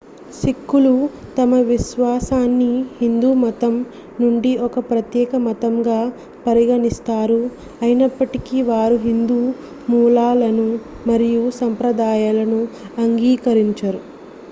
[0.35, 0.93] సిక్కులు
[1.35, 2.69] తమ విశ్వాసాన్ని
[2.95, 3.73] హిందూ మతం
[4.19, 5.97] నుండి ఒక ప్రత్యేక మతంగా
[6.45, 7.39] పరిగణిస్తారు
[7.81, 9.39] అయినప్పటికీ వారు హిందూ
[9.91, 10.67] మూలాలను
[11.07, 12.61] మరియు సంప్రదాయాలను
[13.01, 14.01] అంగీకరించారు